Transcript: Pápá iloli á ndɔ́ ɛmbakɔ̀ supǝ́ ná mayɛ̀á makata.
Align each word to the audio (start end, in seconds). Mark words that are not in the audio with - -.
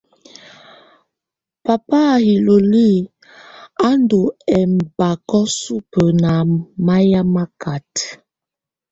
Pápá 1.65 2.01
iloli 2.33 2.89
á 3.87 3.89
ndɔ́ 4.01 4.25
ɛmbakɔ̀ 4.59 5.43
supǝ́ 5.57 6.09
ná 6.21 6.31
mayɛ̀á 6.85 7.21
makata. 7.33 8.05